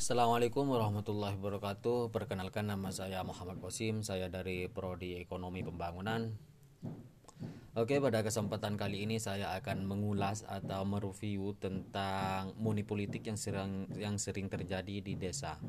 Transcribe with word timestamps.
Assalamualaikum 0.00 0.64
warahmatullahi 0.64 1.36
wabarakatuh. 1.36 2.08
Perkenalkan 2.08 2.64
nama 2.64 2.88
saya 2.88 3.20
Muhammad 3.20 3.60
Qasim, 3.60 4.00
saya 4.00 4.32
dari 4.32 4.64
Prodi 4.64 5.20
Ekonomi 5.20 5.60
Pembangunan. 5.60 6.32
Oke, 7.76 8.00
pada 8.00 8.24
kesempatan 8.24 8.80
kali 8.80 9.04
ini 9.04 9.20
saya 9.20 9.52
akan 9.60 9.84
mengulas 9.84 10.48
atau 10.48 10.88
mereview 10.88 11.52
tentang 11.60 12.56
money 12.56 12.80
politik 12.80 13.28
yang 13.28 13.36
sering 13.36 13.92
yang 14.00 14.16
sering 14.16 14.48
terjadi 14.48 15.04
di 15.04 15.20
desa. 15.20 15.60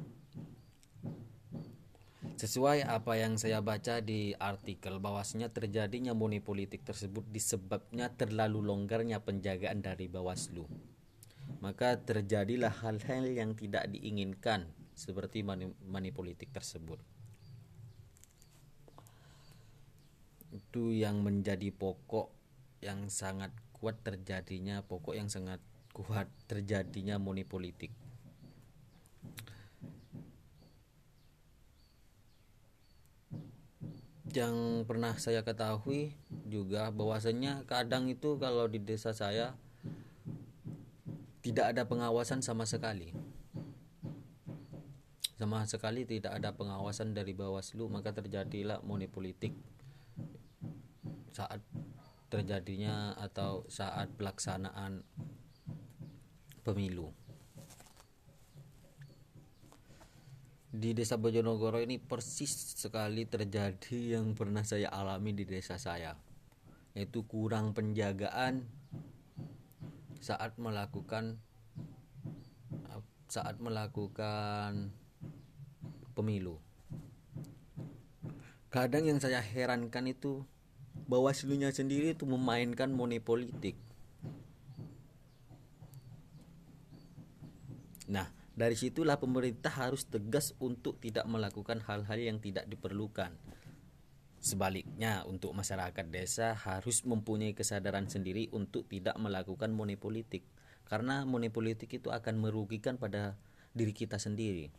Sesuai 2.39 2.87
apa 2.87 3.19
yang 3.19 3.35
saya 3.35 3.59
baca 3.59 3.99
di 3.99 4.31
artikel 4.39 5.03
bahwasanya 5.03 5.51
terjadinya 5.51 6.15
money 6.15 6.39
politik 6.39 6.87
tersebut 6.87 7.27
disebabnya 7.27 8.07
terlalu 8.15 8.63
longgarnya 8.63 9.19
penjagaan 9.27 9.83
dari 9.83 10.07
Bawaslu 10.07 10.90
maka 11.61 11.93
terjadilah 12.01 12.73
hal-hal 12.81 13.29
yang 13.29 13.53
tidak 13.53 13.85
diinginkan 13.93 14.65
seperti 14.97 15.45
money, 15.45 16.09
politik 16.09 16.49
tersebut. 16.49 16.97
Itu 20.49 20.89
yang 20.89 21.21
menjadi 21.21 21.69
pokok 21.69 22.33
yang 22.81 23.07
sangat 23.13 23.53
kuat 23.77 24.01
terjadinya 24.01 24.81
pokok 24.85 25.13
yang 25.17 25.29
sangat 25.29 25.61
kuat 25.93 26.25
terjadinya 26.49 27.21
money. 27.21 27.45
Yang 34.31 34.87
pernah 34.89 35.13
saya 35.21 35.45
ketahui 35.45 36.17
juga 36.49 36.89
bahwasanya 36.89 37.67
kadang 37.69 38.09
itu 38.09 38.39
kalau 38.41 38.65
di 38.65 38.79
desa 38.81 39.13
saya 39.13 39.53
tidak 41.41 41.73
ada 41.73 41.83
pengawasan 41.89 42.45
sama 42.45 42.69
sekali. 42.69 43.09
Sama 45.41 45.65
sekali 45.65 46.05
tidak 46.05 46.37
ada 46.37 46.53
pengawasan 46.53 47.17
dari 47.17 47.33
Bawaslu 47.33 47.89
maka 47.89 48.13
terjadilah 48.13 48.85
money 48.85 49.09
politik. 49.09 49.57
Saat 51.33 51.65
terjadinya 52.29 53.17
atau 53.17 53.65
saat 53.67 54.13
pelaksanaan 54.15 55.01
pemilu. 56.61 57.09
Di 60.71 60.95
desa 60.95 61.19
Bojonegoro 61.19 61.83
ini 61.83 61.99
persis 61.99 62.79
sekali 62.79 63.27
terjadi 63.27 64.15
yang 64.15 64.31
pernah 64.37 64.63
saya 64.63 64.87
alami 64.87 65.35
di 65.35 65.43
desa 65.43 65.75
saya 65.75 66.15
yaitu 66.91 67.23
kurang 67.23 67.71
penjagaan 67.71 68.67
saat 70.21 70.55
melakukan 70.61 71.41
saat 73.31 73.57
melakukan 73.63 74.91
pemilu. 76.13 76.59
Kadang 78.67 79.07
yang 79.07 79.19
saya 79.23 79.39
herankan 79.39 80.07
itu 80.11 80.43
Bawaslunya 80.91 81.71
sendiri 81.75 82.15
itu 82.15 82.23
memainkan 82.23 82.91
money 82.91 83.19
politik. 83.19 83.75
Nah, 88.07 88.27
dari 88.55 88.75
situlah 88.75 89.19
pemerintah 89.19 89.71
harus 89.71 90.07
tegas 90.07 90.55
untuk 90.59 90.99
tidak 90.99 91.27
melakukan 91.27 91.83
hal-hal 91.83 92.19
yang 92.19 92.39
tidak 92.39 92.67
diperlukan. 92.67 93.31
Sebaliknya, 94.41 95.21
untuk 95.29 95.53
masyarakat 95.53 96.09
desa 96.09 96.57
harus 96.57 97.05
mempunyai 97.05 97.53
kesadaran 97.53 98.09
sendiri 98.09 98.49
untuk 98.49 98.89
tidak 98.89 99.13
melakukan 99.21 99.69
money 99.69 100.01
politik, 100.01 100.41
karena 100.89 101.29
money 101.29 101.53
politik 101.53 101.93
itu 101.93 102.09
akan 102.09 102.41
merugikan 102.41 102.97
pada 102.97 103.37
diri 103.77 103.93
kita 103.93 104.17
sendiri. 104.17 104.73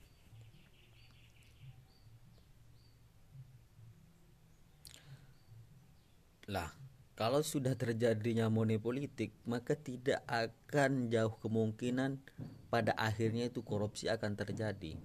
Lah, 6.51 6.75
kalau 7.15 7.47
sudah 7.47 7.79
terjadinya 7.79 8.51
money 8.51 8.83
politik, 8.83 9.31
maka 9.47 9.79
tidak 9.79 10.27
akan 10.27 11.07
jauh 11.07 11.39
kemungkinan 11.39 12.19
pada 12.67 12.99
akhirnya 12.99 13.47
itu 13.47 13.63
korupsi 13.63 14.11
akan 14.11 14.35
terjadi 14.35 14.99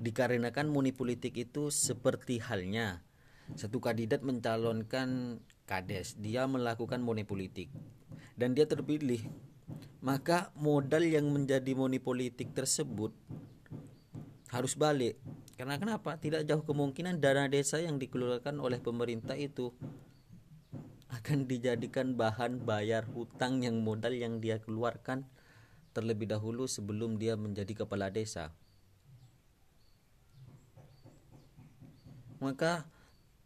dikarenakan 0.00 0.72
money 0.72 0.96
politik 0.96 1.36
itu 1.36 1.68
seperti 1.68 2.40
halnya 2.40 3.04
satu 3.54 3.82
kandidat 3.82 4.22
mencalonkan 4.22 5.40
kades. 5.64 6.18
Dia 6.18 6.46
melakukan 6.50 7.02
money 7.02 7.22
politik. 7.22 7.70
Dan 8.34 8.58
dia 8.58 8.66
terpilih. 8.66 9.22
Maka 10.00 10.50
modal 10.56 11.04
yang 11.04 11.28
menjadi 11.30 11.76
money 11.76 12.02
politik 12.02 12.52
tersebut 12.56 13.14
harus 14.50 14.74
balik. 14.74 15.20
Karena 15.54 15.76
kenapa? 15.76 16.16
Tidak 16.16 16.42
jauh 16.48 16.64
kemungkinan 16.64 17.20
dana 17.20 17.46
desa 17.46 17.78
yang 17.78 18.00
dikeluarkan 18.00 18.58
oleh 18.58 18.80
pemerintah 18.80 19.36
itu 19.36 19.70
akan 21.10 21.44
dijadikan 21.44 22.16
bahan 22.16 22.64
bayar 22.64 23.04
hutang 23.12 23.60
yang 23.60 23.82
modal 23.82 24.14
yang 24.14 24.40
dia 24.40 24.56
keluarkan 24.62 25.26
terlebih 25.90 26.30
dahulu 26.30 26.64
sebelum 26.70 27.18
dia 27.18 27.34
menjadi 27.34 27.84
kepala 27.84 28.08
desa. 28.08 28.54
Maka 32.40 32.88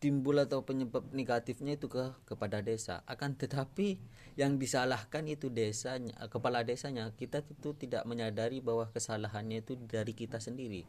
timbul 0.04 0.36
atau 0.36 0.60
penyebab 0.60 1.08
negatifnya 1.16 1.80
itu 1.80 1.88
ke 1.88 2.12
kepada 2.28 2.60
desa. 2.60 3.00
Akan 3.08 3.40
tetapi 3.40 3.96
yang 4.36 4.60
disalahkan 4.60 5.24
itu 5.24 5.48
desanya 5.48 6.12
kepala 6.28 6.60
desanya 6.60 7.08
kita 7.16 7.40
itu 7.40 7.72
tidak 7.72 8.04
menyadari 8.04 8.60
bahwa 8.60 8.84
kesalahannya 8.92 9.64
itu 9.64 9.80
dari 9.80 10.12
kita 10.12 10.44
sendiri. 10.44 10.84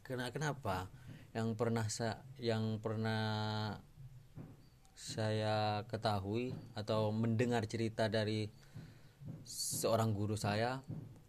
Karena 0.00 0.32
kenapa? 0.32 0.88
Yang 1.36 1.48
pernah 1.60 1.86
saya 1.92 2.24
yang 2.40 2.80
pernah 2.80 3.24
saya 4.96 5.84
ketahui 5.92 6.56
atau 6.72 7.12
mendengar 7.12 7.68
cerita 7.68 8.08
dari 8.08 8.48
seorang 9.44 10.16
guru 10.16 10.32
saya 10.40 10.80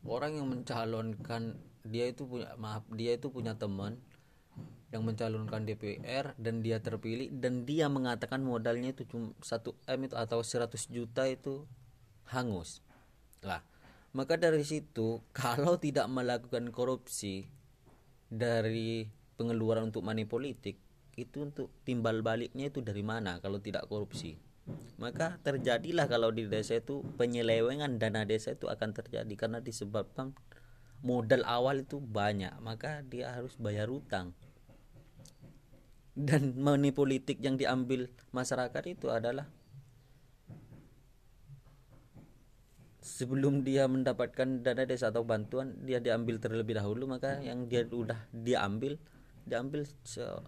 orang 0.07 0.39
yang 0.39 0.47
mencalonkan 0.47 1.59
dia 1.83 2.07
itu 2.07 2.23
punya 2.23 2.55
maaf 2.55 2.87
dia 2.95 3.19
itu 3.19 3.27
punya 3.27 3.59
teman 3.59 3.99
yang 4.87 5.03
mencalonkan 5.03 5.67
DPR 5.67 6.31
dan 6.39 6.63
dia 6.63 6.79
terpilih 6.79 7.27
dan 7.35 7.67
dia 7.67 7.91
mengatakan 7.91 8.39
modalnya 8.39 8.95
itu 8.95 9.03
cuma 9.03 9.35
satu 9.43 9.75
M 9.83 10.07
itu 10.07 10.15
atau 10.15 10.39
100 10.39 10.71
juta 10.87 11.27
itu 11.27 11.67
hangus. 12.31 12.79
Lah 13.43 13.59
maka 14.15 14.39
dari 14.39 14.63
situ 14.63 15.19
kalau 15.37 15.75
tidak 15.75 16.07
melakukan 16.07 16.71
korupsi 16.71 17.51
dari 18.31 19.11
pengeluaran 19.35 19.91
untuk 19.91 20.07
money 20.07 20.23
politik 20.23 20.79
itu 21.17 21.43
untuk 21.43 21.73
timbal 21.83 22.21
baliknya 22.21 22.69
itu 22.69 22.79
dari 22.79 23.03
mana 23.03 23.43
kalau 23.43 23.59
tidak 23.59 23.89
korupsi? 23.91 24.39
Maka 24.99 25.39
terjadilah 25.43 26.11
kalau 26.11 26.31
di 26.31 26.43
desa 26.47 26.79
itu 26.79 26.99
penyelewengan 27.15 27.99
dana 27.99 28.27
desa 28.27 28.51
itu 28.51 28.67
akan 28.67 28.91
terjadi 28.91 29.31
karena 29.35 29.63
disebabkan 29.63 30.35
modal 31.05 31.43
awal 31.47 31.85
itu 31.85 32.01
banyak 32.01 32.51
maka 32.59 33.05
dia 33.05 33.31
harus 33.31 33.55
bayar 33.61 33.87
utang 33.87 34.33
dan 36.17 36.57
money 36.57 36.89
politik 36.89 37.37
yang 37.37 37.61
diambil 37.61 38.09
masyarakat 38.33 38.83
itu 38.89 39.13
adalah 39.13 39.45
sebelum 43.05 43.61
dia 43.61 43.85
mendapatkan 43.85 44.65
dana 44.65 44.83
desa 44.83 45.13
atau 45.13 45.21
bantuan 45.21 45.77
dia 45.85 46.01
diambil 46.01 46.41
terlebih 46.41 46.81
dahulu 46.81 47.05
maka 47.05 47.37
yang 47.45 47.69
dia 47.69 47.85
udah 47.85 48.17
diambil 48.33 48.97
diambil 49.47 49.87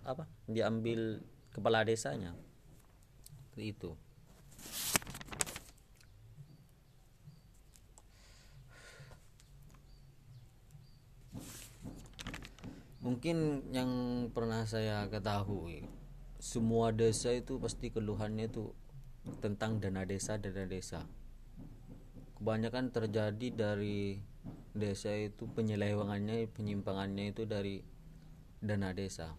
apa? 0.03 0.27
Diambil 0.43 1.23
kepala 1.55 1.87
desanya. 1.87 2.35
Itu 3.55 3.95
mungkin 13.09 13.65
yang 13.73 13.89
pernah 14.29 14.69
saya 14.69 15.09
ketahui 15.09 15.81
semua 16.37 16.93
desa 16.93 17.33
itu 17.33 17.57
pasti 17.57 17.89
keluhannya 17.89 18.53
itu 18.53 18.69
tentang 19.41 19.81
dana 19.81 20.05
desa 20.05 20.37
dana 20.37 20.69
desa. 20.69 21.09
Kebanyakan 22.37 22.93
terjadi 22.93 23.47
dari 23.49 24.21
desa 24.77 25.09
itu 25.17 25.49
penyelewengannya 25.49 26.53
penyimpangannya 26.53 27.33
itu 27.33 27.49
dari 27.49 27.81
dana 28.61 28.93
desa 28.93 29.33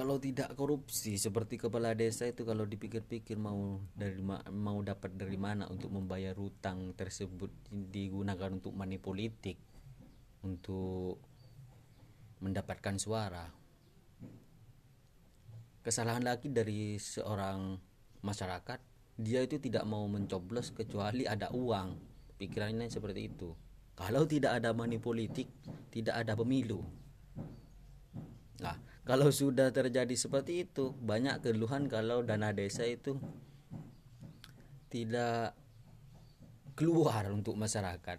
kalau 0.00 0.16
tidak 0.16 0.56
korupsi 0.56 1.20
seperti 1.20 1.60
kepala 1.60 1.92
desa 1.92 2.24
itu 2.24 2.48
kalau 2.48 2.64
dipikir-pikir 2.64 3.36
mau 3.36 3.84
dari 3.92 4.16
mau 4.48 4.80
dapat 4.80 5.12
dari 5.12 5.36
mana 5.36 5.68
untuk 5.68 5.92
membayar 5.92 6.32
hutang 6.40 6.96
tersebut 6.96 7.52
digunakan 7.68 8.48
untuk 8.48 8.72
money 8.72 8.96
politik 8.96 9.60
untuk 10.40 11.20
mendapatkan 12.40 12.96
suara. 12.96 13.52
Kesalahan 15.84 16.24
lagi 16.24 16.48
dari 16.48 16.96
seorang 16.96 17.76
masyarakat 18.24 18.80
dia 19.20 19.44
itu 19.44 19.60
tidak 19.60 19.84
mau 19.84 20.08
mencoblos 20.08 20.72
kecuali 20.72 21.28
ada 21.28 21.52
uang. 21.52 22.00
Pikirannya 22.40 22.88
seperti 22.88 23.28
itu. 23.28 23.52
Kalau 24.00 24.24
tidak 24.24 24.64
ada 24.64 24.72
money 24.72 24.96
politik 24.96 25.52
tidak 25.92 26.24
ada 26.24 26.32
pemilu. 26.32 26.80
Nah 28.64 28.89
kalau 29.04 29.32
sudah 29.32 29.72
terjadi 29.72 30.12
seperti 30.14 30.68
itu 30.68 30.92
banyak 31.00 31.40
keluhan 31.40 31.88
kalau 31.88 32.20
dana 32.20 32.52
desa 32.52 32.84
itu 32.86 33.16
tidak 34.90 35.56
keluar 36.74 37.28
untuk 37.30 37.54
masyarakat. 37.54 38.18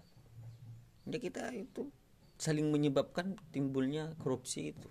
Ya 1.10 1.18
kita 1.18 1.52
itu 1.58 1.92
saling 2.42 2.74
menyebabkan 2.74 3.38
timbulnya 3.54 4.18
korupsi 4.18 4.74
itu 4.74 4.90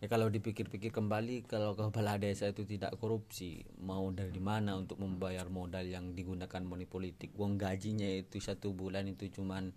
ya 0.00 0.08
kalau 0.08 0.32
dipikir-pikir 0.32 0.88
kembali 0.90 1.44
kalau 1.44 1.76
kepala 1.76 2.16
desa 2.16 2.48
itu 2.48 2.64
tidak 2.64 2.96
korupsi 2.96 3.68
mau 3.84 4.08
dari 4.08 4.40
mana 4.40 4.74
untuk 4.80 4.96
membayar 4.96 5.44
modal 5.52 5.84
yang 5.84 6.16
digunakan 6.16 6.64
money 6.64 6.88
politik? 6.88 7.36
Uang 7.36 7.60
gajinya 7.60 8.08
itu 8.08 8.40
satu 8.40 8.72
bulan 8.72 9.06
itu 9.12 9.28
cuman 9.28 9.70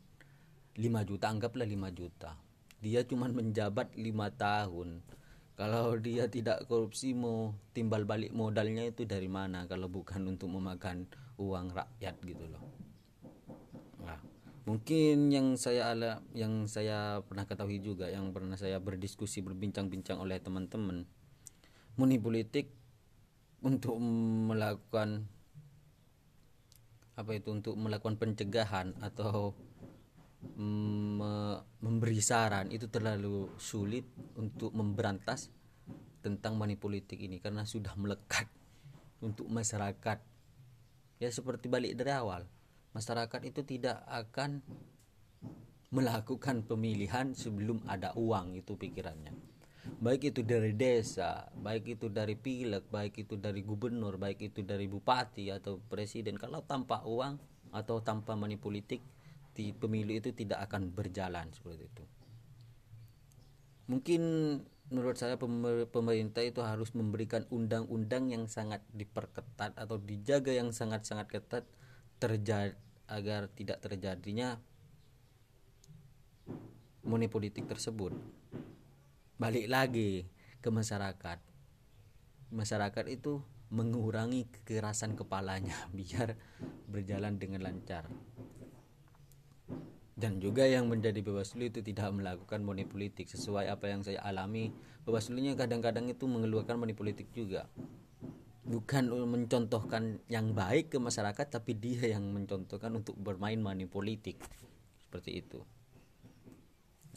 5 0.79 0.81
juta 1.05 1.29
anggaplah 1.29 1.67
5 1.67 1.91
juta. 1.91 2.39
Dia 2.83 3.03
cuman 3.07 3.31
menjabat 3.31 3.95
lima 3.95 4.27
tahun. 4.33 4.99
Kalau 5.53 5.95
dia 6.01 6.27
tidak 6.27 6.65
korupsi 6.65 7.13
mau 7.15 7.53
timbal 7.71 8.03
balik 8.03 8.33
modalnya 8.33 8.83
itu 8.83 9.05
dari 9.05 9.29
mana? 9.29 9.69
Kalau 9.69 9.87
bukan 9.87 10.25
untuk 10.27 10.49
memakan 10.51 11.05
uang 11.37 11.71
rakyat 11.71 12.17
gitu 12.25 12.49
loh 12.49 12.72
mungkin 14.63 15.27
yang 15.27 15.59
saya 15.59 15.91
ala 15.91 16.23
yang 16.31 16.71
saya 16.71 17.19
pernah 17.27 17.43
ketahui 17.43 17.83
juga 17.83 18.07
yang 18.07 18.31
pernah 18.31 18.55
saya 18.55 18.79
berdiskusi 18.79 19.43
berbincang-bincang 19.43 20.23
oleh 20.23 20.39
teman-teman 20.39 21.03
muni 21.99 22.15
politik 22.15 22.71
untuk 23.59 23.99
melakukan 23.99 25.27
apa 27.13 27.31
itu 27.35 27.51
untuk 27.53 27.75
melakukan 27.75 28.17
pencegahan 28.17 28.95
atau 29.03 29.53
me 30.59 31.59
memberi 31.79 32.19
saran 32.19 32.71
itu 32.71 32.87
terlalu 32.87 33.51
sulit 33.59 34.07
untuk 34.35 34.71
memberantas 34.75 35.51
tentang 36.23 36.55
money 36.55 36.79
politik 36.79 37.19
ini 37.19 37.39
karena 37.43 37.67
sudah 37.67 37.95
melekat 37.99 38.47
untuk 39.19 39.47
masyarakat. 39.47 40.19
Ya 41.19 41.29
seperti 41.31 41.71
balik 41.71 41.95
dari 41.95 42.11
awal 42.11 42.43
masyarakat 42.93 43.41
itu 43.49 43.61
tidak 43.65 44.05
akan 44.05 44.61
melakukan 45.93 46.65
pemilihan 46.65 47.37
sebelum 47.37 47.85
ada 47.85 48.17
uang 48.17 48.57
itu 48.57 48.73
pikirannya. 48.73 49.33
Baik 49.83 50.33
itu 50.33 50.41
dari 50.41 50.73
desa 50.73 51.51
baik 51.53 51.99
itu 51.99 52.07
dari 52.07 52.39
pilek 52.39 52.87
baik 52.87 53.27
itu 53.27 53.35
dari 53.35 53.61
gubernur 53.61 54.15
baik 54.15 54.53
itu 54.53 54.63
dari 54.63 54.87
bupati 54.87 55.51
atau 55.51 55.77
presiden 55.77 56.39
kalau 56.39 56.63
tanpa 56.63 57.03
uang 57.03 57.35
atau 57.75 57.99
tanpa 57.99 58.33
money 58.33 58.55
politik 58.55 59.03
di 59.53 59.69
pemilu 59.75 60.17
itu 60.17 60.33
tidak 60.33 60.65
akan 60.65 60.89
berjalan 60.89 61.51
seperti 61.53 61.83
itu. 61.85 62.03
Mungkin 63.91 64.21
menurut 64.89 65.19
saya 65.19 65.35
pemerintah 65.89 66.41
itu 66.41 66.63
harus 66.63 66.95
memberikan 66.97 67.45
undang-undang 67.53 68.33
yang 68.33 68.49
sangat 68.49 68.81
diperketat 68.95 69.77
atau 69.77 69.99
dijaga 69.99 70.55
yang 70.55 70.73
sangat-sangat 70.73 71.27
ketat 71.29 71.63
terjadi 72.17 72.73
agar 73.07 73.51
tidak 73.51 73.83
terjadinya 73.83 74.59
money 77.03 77.27
politik 77.27 77.67
tersebut. 77.67 78.15
Balik 79.35 79.67
lagi 79.67 80.27
ke 80.63 80.69
masyarakat. 80.71 81.39
Masyarakat 82.53 83.05
itu 83.11 83.43
mengurangi 83.73 84.47
kekerasan 84.47 85.17
kepalanya 85.19 85.75
biar 85.97 86.39
berjalan 86.87 87.35
dengan 87.35 87.65
lancar. 87.67 88.07
Dan 90.13 90.39
juga 90.39 90.63
yang 90.69 90.87
menjadi 90.87 91.19
Bawaslu 91.25 91.73
itu 91.73 91.81
tidak 91.81 92.13
melakukan 92.13 92.63
money 92.63 92.87
politik. 92.87 93.27
Sesuai 93.27 93.67
apa 93.67 93.91
yang 93.91 94.05
saya 94.05 94.23
alami 94.23 94.71
Bawaslunya 95.03 95.57
kadang-kadang 95.59 96.07
itu 96.07 96.23
mengeluarkan 96.29 96.79
money 96.79 96.95
politik 96.95 97.27
juga 97.35 97.67
bukan 98.63 99.11
mencontohkan 99.27 100.23
yang 100.31 100.55
baik 100.55 100.95
ke 100.95 100.97
masyarakat 100.99 101.47
tapi 101.51 101.75
dia 101.75 102.15
yang 102.15 102.31
mencontohkan 102.31 102.95
untuk 102.95 103.19
bermain 103.19 103.59
money 103.59 103.87
politik. 103.87 104.39
Seperti 105.03 105.43
itu. 105.43 105.59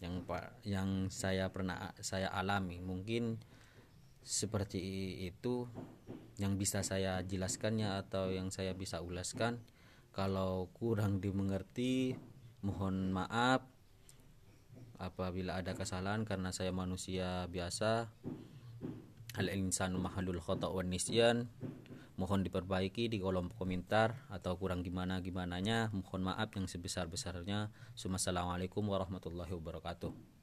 Yang 0.02 0.26
yang 0.66 0.90
saya 1.08 1.48
pernah 1.54 1.94
saya 2.02 2.28
alami. 2.34 2.82
Mungkin 2.82 3.38
seperti 4.26 4.82
itu 5.22 5.70
yang 6.36 6.58
bisa 6.58 6.82
saya 6.82 7.22
jelaskannya 7.22 7.94
atau 8.02 8.34
yang 8.34 8.50
saya 8.50 8.74
bisa 8.74 8.98
ulaskan. 9.00 9.62
Kalau 10.10 10.68
kurang 10.74 11.22
dimengerti 11.22 12.18
mohon 12.66 13.14
maaf. 13.14 13.62
Apabila 14.96 15.60
ada 15.60 15.76
kesalahan 15.76 16.24
karena 16.24 16.56
saya 16.56 16.72
manusia 16.72 17.44
biasa 17.52 18.08
al 19.36 19.52
insanu 19.52 20.00
mahalul 20.00 20.40
khata 20.40 20.72
wan 20.72 20.88
nisyan. 20.88 21.48
Mohon 22.16 22.48
diperbaiki 22.48 23.12
di 23.12 23.20
kolom 23.20 23.52
komentar 23.52 24.24
atau 24.32 24.56
kurang 24.56 24.80
gimana 24.80 25.20
gimananya. 25.20 25.92
Mohon 25.92 26.32
maaf 26.32 26.48
yang 26.56 26.64
sebesar 26.64 27.12
besarnya 27.12 27.68
assalamualaikum 27.92 28.80
warahmatullahi 28.88 29.52
wabarakatuh 29.52 30.36